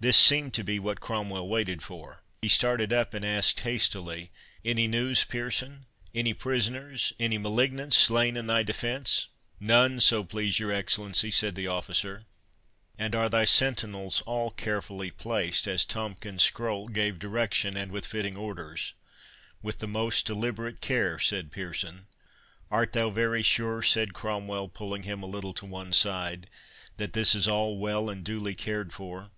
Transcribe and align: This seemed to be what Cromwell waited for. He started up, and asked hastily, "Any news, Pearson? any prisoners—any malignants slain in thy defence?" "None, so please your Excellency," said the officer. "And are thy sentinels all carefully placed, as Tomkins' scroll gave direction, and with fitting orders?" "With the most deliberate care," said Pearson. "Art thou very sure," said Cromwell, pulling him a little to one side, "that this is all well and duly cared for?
This 0.00 0.18
seemed 0.18 0.52
to 0.52 0.62
be 0.62 0.78
what 0.78 1.00
Cromwell 1.00 1.48
waited 1.48 1.82
for. 1.82 2.22
He 2.42 2.48
started 2.48 2.92
up, 2.92 3.14
and 3.14 3.24
asked 3.24 3.60
hastily, 3.60 4.30
"Any 4.62 4.86
news, 4.86 5.24
Pearson? 5.24 5.86
any 6.14 6.34
prisoners—any 6.34 7.38
malignants 7.38 7.96
slain 7.96 8.36
in 8.36 8.46
thy 8.46 8.62
defence?" 8.64 9.28
"None, 9.58 10.00
so 10.00 10.22
please 10.22 10.58
your 10.58 10.70
Excellency," 10.70 11.30
said 11.30 11.54
the 11.54 11.68
officer. 11.68 12.26
"And 12.98 13.14
are 13.14 13.30
thy 13.30 13.46
sentinels 13.46 14.20
all 14.26 14.50
carefully 14.50 15.10
placed, 15.10 15.66
as 15.66 15.86
Tomkins' 15.86 16.42
scroll 16.42 16.88
gave 16.88 17.18
direction, 17.18 17.74
and 17.74 17.90
with 17.90 18.04
fitting 18.06 18.36
orders?" 18.36 18.92
"With 19.62 19.78
the 19.78 19.88
most 19.88 20.26
deliberate 20.26 20.82
care," 20.82 21.18
said 21.18 21.50
Pearson. 21.50 22.08
"Art 22.70 22.92
thou 22.92 23.08
very 23.08 23.42
sure," 23.42 23.80
said 23.82 24.12
Cromwell, 24.12 24.68
pulling 24.68 25.04
him 25.04 25.22
a 25.22 25.26
little 25.26 25.54
to 25.54 25.64
one 25.64 25.94
side, 25.94 26.50
"that 26.98 27.14
this 27.14 27.34
is 27.34 27.48
all 27.48 27.78
well 27.78 28.10
and 28.10 28.22
duly 28.22 28.54
cared 28.54 28.92
for? 28.92 29.30